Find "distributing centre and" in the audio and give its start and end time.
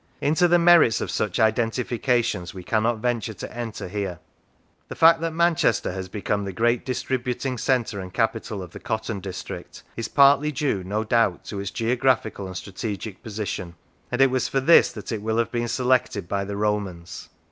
6.83-8.11